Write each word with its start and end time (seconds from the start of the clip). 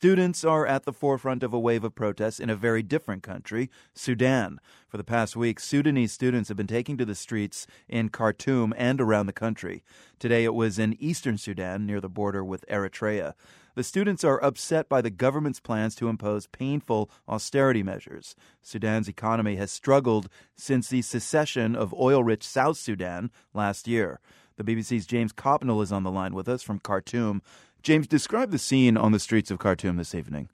Students 0.00 0.44
are 0.44 0.66
at 0.66 0.84
the 0.84 0.94
forefront 0.94 1.42
of 1.42 1.52
a 1.52 1.60
wave 1.60 1.84
of 1.84 1.94
protests 1.94 2.40
in 2.40 2.48
a 2.48 2.56
very 2.56 2.82
different 2.82 3.22
country, 3.22 3.68
Sudan. 3.92 4.58
For 4.88 4.96
the 4.96 5.04
past 5.04 5.36
week, 5.36 5.60
Sudanese 5.60 6.10
students 6.10 6.48
have 6.48 6.56
been 6.56 6.66
taking 6.66 6.96
to 6.96 7.04
the 7.04 7.14
streets 7.14 7.66
in 7.86 8.08
Khartoum 8.08 8.72
and 8.78 8.98
around 8.98 9.26
the 9.26 9.34
country. 9.34 9.84
Today 10.18 10.44
it 10.44 10.54
was 10.54 10.78
in 10.78 10.96
eastern 10.98 11.36
Sudan 11.36 11.84
near 11.84 12.00
the 12.00 12.08
border 12.08 12.42
with 12.42 12.64
Eritrea. 12.66 13.34
The 13.74 13.84
students 13.84 14.24
are 14.24 14.42
upset 14.42 14.88
by 14.88 15.02
the 15.02 15.10
government's 15.10 15.60
plans 15.60 15.94
to 15.96 16.08
impose 16.08 16.46
painful 16.46 17.10
austerity 17.28 17.82
measures. 17.82 18.34
Sudan's 18.62 19.06
economy 19.06 19.56
has 19.56 19.70
struggled 19.70 20.30
since 20.56 20.88
the 20.88 21.02
secession 21.02 21.76
of 21.76 21.92
oil 21.92 22.24
rich 22.24 22.48
South 22.48 22.78
Sudan 22.78 23.30
last 23.52 23.86
year. 23.86 24.18
The 24.60 24.76
BBC's 24.76 25.06
James 25.06 25.32
Copnall 25.32 25.82
is 25.82 25.90
on 25.90 26.02
the 26.02 26.10
line 26.10 26.34
with 26.34 26.46
us 26.46 26.62
from 26.62 26.80
Khartoum. 26.80 27.40
James, 27.82 28.06
describe 28.06 28.50
the 28.50 28.58
scene 28.58 28.98
on 28.98 29.10
the 29.10 29.18
streets 29.18 29.50
of 29.50 29.58
Khartoum 29.58 29.96
this 29.96 30.14
evening. 30.14 30.50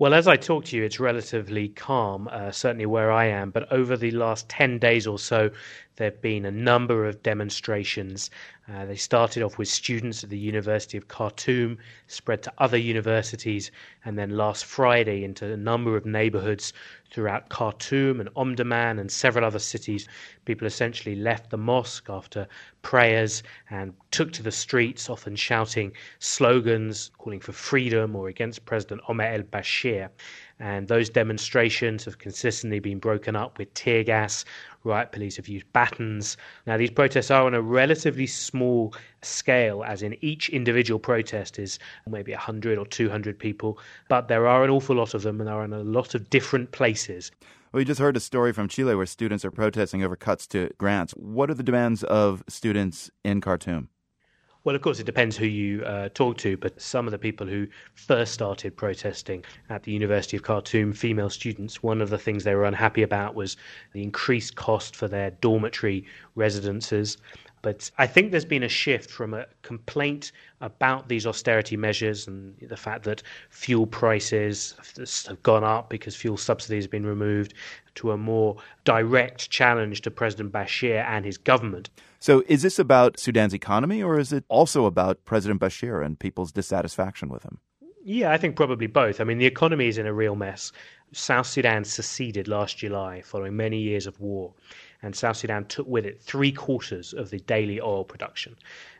Well, 0.00 0.14
as 0.14 0.26
I 0.26 0.34
talk 0.34 0.64
to 0.64 0.76
you, 0.76 0.82
it's 0.82 0.98
relatively 0.98 1.68
calm, 1.68 2.28
uh, 2.32 2.50
certainly 2.50 2.86
where 2.86 3.12
I 3.12 3.26
am. 3.26 3.50
But 3.50 3.70
over 3.70 3.96
the 3.96 4.10
last 4.10 4.48
10 4.48 4.80
days 4.80 5.06
or 5.06 5.16
so, 5.16 5.50
there 5.94 6.10
have 6.10 6.20
been 6.20 6.44
a 6.44 6.50
number 6.50 7.06
of 7.06 7.22
demonstrations. 7.22 8.30
Uh, 8.72 8.84
they 8.84 8.94
started 8.94 9.42
off 9.42 9.58
with 9.58 9.66
students 9.66 10.22
at 10.22 10.30
the 10.30 10.38
University 10.38 10.96
of 10.96 11.08
Khartoum, 11.08 11.76
spread 12.06 12.42
to 12.44 12.52
other 12.58 12.76
universities, 12.76 13.72
and 14.04 14.16
then 14.16 14.36
last 14.36 14.64
Friday 14.64 15.24
into 15.24 15.52
a 15.52 15.56
number 15.56 15.96
of 15.96 16.06
neighborhoods 16.06 16.72
throughout 17.10 17.48
Khartoum 17.48 18.20
and 18.20 18.28
Omdurman 18.34 19.00
and 19.00 19.10
several 19.10 19.44
other 19.44 19.58
cities. 19.58 20.06
People 20.44 20.66
essentially 20.66 21.16
left 21.16 21.50
the 21.50 21.56
mosque 21.56 22.08
after 22.08 22.46
prayers 22.82 23.42
and 23.70 23.92
took 24.12 24.32
to 24.32 24.42
the 24.42 24.52
streets, 24.52 25.10
often 25.10 25.34
shouting 25.34 25.92
slogans 26.20 27.10
calling 27.18 27.40
for 27.40 27.52
freedom 27.52 28.14
or 28.14 28.28
against 28.28 28.64
President 28.64 29.00
Omar 29.08 29.26
el 29.26 29.42
Bashir. 29.42 30.10
And 30.60 30.86
those 30.86 31.10
demonstrations 31.10 32.04
have 32.04 32.18
consistently 32.18 32.80
been 32.80 32.98
broken 32.98 33.34
up 33.34 33.58
with 33.58 33.72
tear 33.74 34.04
gas. 34.04 34.44
Riot 34.84 35.12
police 35.12 35.36
have 35.36 35.48
used 35.48 35.70
batons. 35.72 36.36
Now, 36.66 36.76
these 36.76 36.90
protests 36.90 37.30
are 37.30 37.44
on 37.44 37.54
a 37.54 37.60
relatively 37.60 38.26
small 38.26 38.94
scale, 39.22 39.84
as 39.84 40.02
in 40.02 40.16
each 40.22 40.48
individual 40.48 40.98
protest 40.98 41.58
is 41.58 41.78
maybe 42.06 42.32
100 42.32 42.78
or 42.78 42.86
200 42.86 43.38
people, 43.38 43.78
but 44.08 44.28
there 44.28 44.46
are 44.46 44.64
an 44.64 44.70
awful 44.70 44.96
lot 44.96 45.14
of 45.14 45.22
them 45.22 45.40
and 45.40 45.50
are 45.50 45.64
in 45.64 45.72
a 45.72 45.80
lot 45.80 46.14
of 46.14 46.30
different 46.30 46.72
places. 46.72 47.30
Well, 47.72 47.80
We 47.80 47.84
just 47.84 48.00
heard 48.00 48.16
a 48.16 48.20
story 48.20 48.52
from 48.52 48.68
Chile 48.68 48.94
where 48.94 49.06
students 49.06 49.44
are 49.44 49.50
protesting 49.50 50.02
over 50.02 50.16
cuts 50.16 50.46
to 50.48 50.70
grants. 50.78 51.12
What 51.12 51.50
are 51.50 51.54
the 51.54 51.62
demands 51.62 52.02
of 52.04 52.42
students 52.48 53.10
in 53.24 53.40
Khartoum? 53.40 53.90
Well, 54.62 54.76
of 54.76 54.82
course, 54.82 55.00
it 55.00 55.06
depends 55.06 55.38
who 55.38 55.46
you 55.46 55.82
uh, 55.84 56.10
talk 56.12 56.36
to, 56.38 56.56
but 56.58 56.78
some 56.78 57.06
of 57.06 57.12
the 57.12 57.18
people 57.18 57.46
who 57.46 57.66
first 57.94 58.34
started 58.34 58.76
protesting 58.76 59.42
at 59.70 59.84
the 59.84 59.92
University 59.92 60.36
of 60.36 60.42
Khartoum, 60.42 60.92
female 60.92 61.30
students, 61.30 61.82
one 61.82 62.02
of 62.02 62.10
the 62.10 62.18
things 62.18 62.44
they 62.44 62.54
were 62.54 62.66
unhappy 62.66 63.02
about 63.02 63.34
was 63.34 63.56
the 63.94 64.02
increased 64.02 64.56
cost 64.56 64.94
for 64.94 65.08
their 65.08 65.30
dormitory 65.30 66.04
residences. 66.34 67.16
But 67.62 67.90
I 67.98 68.06
think 68.06 68.30
there's 68.30 68.44
been 68.44 68.62
a 68.62 68.68
shift 68.68 69.10
from 69.10 69.34
a 69.34 69.46
complaint 69.62 70.32
about 70.60 71.08
these 71.08 71.26
austerity 71.26 71.76
measures 71.76 72.26
and 72.26 72.56
the 72.60 72.76
fact 72.76 73.04
that 73.04 73.22
fuel 73.50 73.86
prices 73.86 74.74
have 75.28 75.42
gone 75.42 75.64
up 75.64 75.90
because 75.90 76.16
fuel 76.16 76.36
subsidies 76.36 76.84
have 76.84 76.90
been 76.90 77.06
removed 77.06 77.54
to 77.96 78.12
a 78.12 78.16
more 78.16 78.56
direct 78.84 79.50
challenge 79.50 80.00
to 80.02 80.10
President 80.10 80.52
Bashir 80.52 81.04
and 81.04 81.24
his 81.24 81.36
government. 81.36 81.90
So, 82.18 82.42
is 82.48 82.62
this 82.62 82.78
about 82.78 83.18
Sudan's 83.18 83.54
economy 83.54 84.02
or 84.02 84.18
is 84.18 84.32
it 84.32 84.44
also 84.48 84.86
about 84.86 85.24
President 85.24 85.60
Bashir 85.60 86.04
and 86.04 86.18
people's 86.18 86.52
dissatisfaction 86.52 87.28
with 87.28 87.42
him? 87.42 87.58
Yeah, 88.02 88.32
I 88.32 88.38
think 88.38 88.56
probably 88.56 88.86
both. 88.86 89.20
I 89.20 89.24
mean, 89.24 89.38
the 89.38 89.46
economy 89.46 89.86
is 89.86 89.98
in 89.98 90.06
a 90.06 90.12
real 90.12 90.34
mess. 90.34 90.72
South 91.12 91.46
Sudan 91.46 91.84
seceded 91.84 92.46
last 92.46 92.78
July 92.78 93.20
following 93.22 93.56
many 93.56 93.78
years 93.78 94.06
of 94.06 94.20
war 94.20 94.52
and 95.02 95.16
South 95.16 95.36
Sudan 95.36 95.64
took 95.66 95.86
with 95.86 96.04
it 96.04 96.20
three 96.20 96.52
quarters 96.52 97.12
of 97.12 97.30
the 97.30 97.40
daily 97.40 97.80
oil 97.80 98.04
production. 98.04 98.56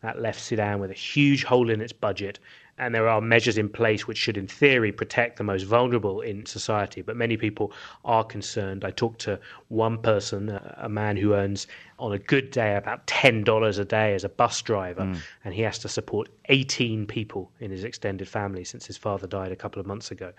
That 0.00 0.20
left 0.20 0.40
Sudan 0.40 0.80
with 0.80 0.90
a 0.90 0.94
huge 0.94 1.44
hole 1.44 1.70
in 1.70 1.80
its 1.80 1.92
budget, 1.92 2.38
and 2.76 2.94
there 2.94 3.08
are 3.08 3.20
measures 3.20 3.56
in 3.56 3.68
place 3.68 4.06
which 4.06 4.18
should, 4.18 4.36
in 4.36 4.48
theory, 4.48 4.90
protect 4.90 5.38
the 5.38 5.44
most 5.44 5.62
vulnerable 5.62 6.20
in 6.20 6.44
society. 6.44 7.00
But 7.00 7.16
many 7.16 7.36
people 7.36 7.72
are 8.04 8.24
concerned. 8.24 8.84
I 8.84 8.90
talked 8.90 9.20
to 9.22 9.38
one 9.68 9.96
person, 9.98 10.60
a 10.76 10.88
man 10.88 11.16
who 11.16 11.34
earns 11.34 11.68
on 12.00 12.12
a 12.12 12.18
good 12.18 12.50
day 12.50 12.74
about 12.74 13.06
$10 13.06 13.78
a 13.78 13.84
day 13.84 14.14
as 14.14 14.24
a 14.24 14.28
bus 14.28 14.60
driver, 14.60 15.02
mm. 15.02 15.18
and 15.44 15.54
he 15.54 15.62
has 15.62 15.78
to 15.78 15.88
support 15.88 16.28
18 16.46 17.06
people 17.06 17.50
in 17.60 17.70
his 17.70 17.84
extended 17.84 18.28
family 18.28 18.64
since 18.64 18.84
his 18.84 18.96
father 18.96 19.28
died 19.28 19.52
a 19.52 19.56
couple 19.56 19.80
of 19.80 19.86
months 19.86 20.10
ago. 20.10 20.32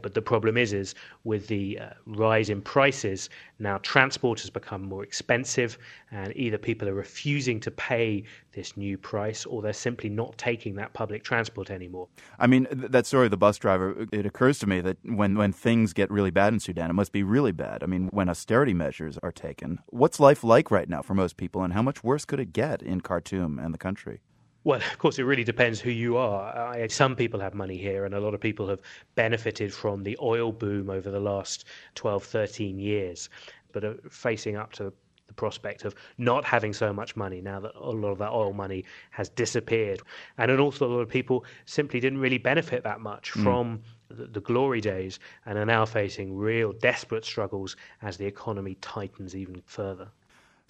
But 0.00 0.14
the 0.14 0.22
problem 0.22 0.56
is, 0.56 0.72
is 0.72 0.94
with 1.24 1.46
the 1.48 1.78
uh, 1.78 1.90
rise 2.06 2.50
in 2.50 2.62
prices, 2.62 3.28
now 3.58 3.78
transport 3.78 4.40
has 4.40 4.50
become 4.50 4.82
more 4.82 5.02
expensive, 5.02 5.78
and 6.10 6.32
either 6.36 6.58
people 6.58 6.88
are 6.88 6.94
refusing 6.94 7.60
to 7.60 7.70
pay 7.70 8.24
this 8.52 8.76
new 8.76 8.98
price 8.98 9.46
or 9.46 9.62
they're 9.62 9.72
simply 9.72 10.10
not 10.10 10.36
taking 10.38 10.74
that 10.74 10.92
public 10.92 11.22
transport 11.22 11.70
anymore. 11.70 12.08
I 12.38 12.46
mean, 12.46 12.66
that 12.70 13.06
story 13.06 13.26
of 13.26 13.30
the 13.30 13.36
bus 13.36 13.58
driver, 13.58 14.06
it 14.12 14.26
occurs 14.26 14.58
to 14.60 14.66
me 14.66 14.80
that 14.80 14.96
when, 15.04 15.36
when 15.36 15.52
things 15.52 15.92
get 15.92 16.10
really 16.10 16.30
bad 16.30 16.52
in 16.52 16.60
Sudan, 16.60 16.90
it 16.90 16.94
must 16.94 17.12
be 17.12 17.22
really 17.22 17.52
bad. 17.52 17.82
I 17.82 17.86
mean, 17.86 18.08
when 18.12 18.28
austerity 18.28 18.74
measures 18.74 19.18
are 19.22 19.32
taken, 19.32 19.80
what's 19.86 20.18
life 20.20 20.42
like 20.42 20.70
right 20.70 20.88
now 20.88 21.02
for 21.02 21.14
most 21.14 21.36
people, 21.36 21.62
and 21.62 21.72
how 21.72 21.82
much 21.82 22.02
worse 22.02 22.24
could 22.24 22.40
it 22.40 22.52
get 22.52 22.82
in 22.82 23.00
Khartoum 23.00 23.58
and 23.58 23.72
the 23.72 23.78
country? 23.78 24.20
Well, 24.62 24.80
of 24.80 24.98
course, 24.98 25.18
it 25.18 25.22
really 25.22 25.44
depends 25.44 25.80
who 25.80 25.90
you 25.90 26.18
are. 26.18 26.54
I, 26.54 26.86
some 26.88 27.16
people 27.16 27.40
have 27.40 27.54
money 27.54 27.78
here, 27.78 28.04
and 28.04 28.14
a 28.14 28.20
lot 28.20 28.34
of 28.34 28.40
people 28.40 28.68
have 28.68 28.80
benefited 29.14 29.72
from 29.72 30.02
the 30.02 30.18
oil 30.20 30.52
boom 30.52 30.90
over 30.90 31.10
the 31.10 31.20
last 31.20 31.64
12, 31.94 32.24
13 32.24 32.78
years, 32.78 33.30
but 33.72 33.84
are 33.84 33.96
facing 34.10 34.56
up 34.56 34.72
to 34.74 34.92
the 35.30 35.34
prospect 35.34 35.84
of 35.84 35.94
not 36.18 36.44
having 36.44 36.74
so 36.74 36.92
much 36.92 37.16
money 37.16 37.40
now 37.40 37.60
that 37.60 37.72
a 37.74 37.90
lot 37.90 38.10
of 38.10 38.18
that 38.18 38.32
oil 38.32 38.52
money 38.52 38.84
has 39.10 39.30
disappeared. 39.30 40.02
And 40.36 40.50
an 40.50 40.60
awful 40.60 40.88
lot 40.88 40.98
of 40.98 41.08
people 41.08 41.44
simply 41.64 42.00
didn't 42.00 42.18
really 42.18 42.38
benefit 42.38 42.82
that 42.82 43.00
much 43.00 43.30
mm. 43.32 43.42
from 43.42 43.80
the, 44.08 44.26
the 44.26 44.40
glory 44.40 44.80
days 44.80 45.20
and 45.46 45.56
are 45.56 45.64
now 45.64 45.86
facing 45.86 46.36
real 46.36 46.72
desperate 46.72 47.24
struggles 47.24 47.76
as 48.02 48.18
the 48.18 48.26
economy 48.26 48.74
tightens 48.82 49.34
even 49.34 49.62
further. 49.64 50.08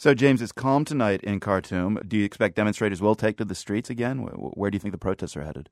So, 0.00 0.14
James, 0.14 0.40
it's 0.40 0.50
calm 0.50 0.86
tonight 0.86 1.22
in 1.24 1.40
Khartoum. 1.40 1.98
Do 2.08 2.16
you 2.16 2.24
expect 2.24 2.56
demonstrators 2.56 3.02
will 3.02 3.14
take 3.14 3.36
to 3.36 3.44
the 3.44 3.54
streets 3.54 3.90
again? 3.90 4.20
Where 4.20 4.70
do 4.70 4.74
you 4.74 4.80
think 4.80 4.92
the 4.92 4.98
protests 4.98 5.36
are 5.36 5.42
headed? 5.42 5.68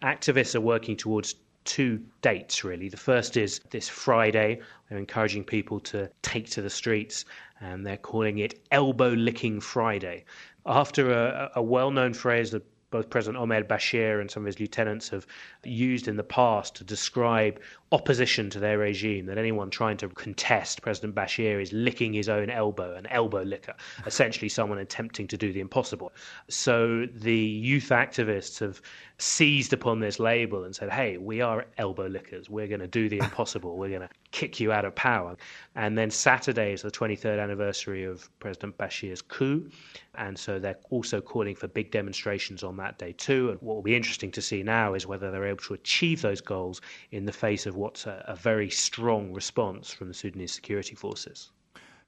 Activists 0.00 0.54
are 0.54 0.62
working 0.62 0.96
towards 0.96 1.34
two 1.64 2.02
dates, 2.22 2.64
really. 2.64 2.88
The 2.88 2.96
first 2.96 3.36
is 3.36 3.60
this 3.68 3.86
Friday. 3.86 4.62
They're 4.88 4.96
encouraging 4.96 5.44
people 5.44 5.78
to 5.80 6.08
take 6.22 6.48
to 6.52 6.62
the 6.62 6.70
streets, 6.70 7.26
and 7.60 7.86
they're 7.86 7.98
calling 7.98 8.38
it 8.38 8.58
Elbow 8.70 9.10
Licking 9.10 9.60
Friday. 9.60 10.24
After 10.64 11.12
a, 11.12 11.50
a 11.56 11.62
well 11.62 11.90
known 11.90 12.14
phrase 12.14 12.52
that 12.52 12.64
both 12.90 13.10
President 13.10 13.42
Omar 13.42 13.62
Bashir 13.62 14.20
and 14.20 14.30
some 14.30 14.44
of 14.44 14.46
his 14.46 14.60
lieutenants 14.60 15.08
have 15.08 15.26
used 15.64 16.08
in 16.08 16.16
the 16.16 16.22
past 16.22 16.74
to 16.76 16.84
describe 16.84 17.60
opposition 17.92 18.50
to 18.50 18.58
their 18.58 18.78
regime, 18.78 19.26
that 19.26 19.38
anyone 19.38 19.70
trying 19.70 19.96
to 19.96 20.08
contest 20.08 20.82
President 20.82 21.14
Bashir 21.14 21.62
is 21.62 21.72
licking 21.72 22.12
his 22.12 22.28
own 22.28 22.50
elbow, 22.50 22.94
an 22.96 23.06
elbow 23.06 23.42
licker, 23.42 23.74
essentially 24.06 24.48
someone 24.48 24.78
attempting 24.78 25.28
to 25.28 25.36
do 25.36 25.52
the 25.52 25.60
impossible. 25.60 26.12
So 26.48 27.06
the 27.06 27.36
youth 27.36 27.90
activists 27.90 28.58
have 28.60 28.82
seized 29.18 29.72
upon 29.72 30.00
this 30.00 30.18
label 30.18 30.64
and 30.64 30.74
said, 30.74 30.90
hey, 30.90 31.16
we 31.16 31.40
are 31.40 31.64
elbow 31.78 32.06
lickers. 32.06 32.50
We're 32.50 32.66
going 32.66 32.80
to 32.80 32.88
do 32.88 33.08
the 33.08 33.18
impossible. 33.18 33.76
We're 33.76 33.88
going 33.88 34.02
to 34.02 34.10
kick 34.32 34.58
you 34.60 34.72
out 34.72 34.84
of 34.84 34.94
power. 34.94 35.36
And 35.74 35.96
then 35.96 36.10
Saturday 36.10 36.72
is 36.72 36.82
the 36.82 36.90
23rd 36.90 37.42
anniversary 37.42 38.04
of 38.04 38.28
President 38.40 38.76
Bashir's 38.76 39.22
coup. 39.22 39.70
And 40.16 40.36
so 40.38 40.58
they're 40.58 40.78
also 40.90 41.20
calling 41.20 41.54
for 41.54 41.68
big 41.68 41.90
demonstrations 41.90 42.62
on 42.62 42.76
that 42.86 42.98
day 42.98 43.12
too. 43.12 43.50
And 43.50 43.60
what 43.60 43.74
will 43.74 43.82
be 43.82 43.96
interesting 43.96 44.30
to 44.32 44.42
see 44.42 44.62
now 44.62 44.94
is 44.94 45.06
whether 45.06 45.30
they're 45.30 45.46
able 45.46 45.64
to 45.64 45.74
achieve 45.74 46.22
those 46.22 46.40
goals 46.40 46.80
in 47.10 47.24
the 47.24 47.32
face 47.32 47.66
of 47.66 47.76
what's 47.76 48.06
a, 48.06 48.24
a 48.28 48.36
very 48.36 48.70
strong 48.70 49.32
response 49.32 49.92
from 49.92 50.08
the 50.08 50.14
Sudanese 50.14 50.52
security 50.52 50.94
forces. 50.94 51.50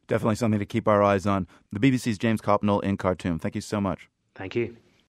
Definitely 0.06 0.36
something 0.36 0.60
to 0.60 0.66
keep 0.66 0.88
our 0.88 1.02
eyes 1.02 1.26
on. 1.26 1.46
The 1.72 1.80
BBC's 1.80 2.18
James 2.18 2.40
Copnall 2.40 2.82
in 2.82 2.96
Khartoum. 2.96 3.38
Thank 3.38 3.54
you 3.54 3.60
so 3.60 3.80
much. 3.80 4.08
Thank 4.34 4.54
you. 4.54 4.76